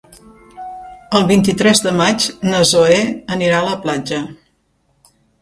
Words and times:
El 1.19 1.27
vint-i-tres 1.31 1.81
de 1.87 1.93
maig 1.99 2.25
na 2.47 2.63
Zoè 2.71 2.97
anirà 3.37 3.61
a 3.61 3.69
la 3.69 3.77
platja. 3.85 4.25